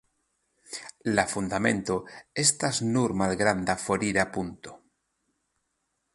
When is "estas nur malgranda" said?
2.45-3.77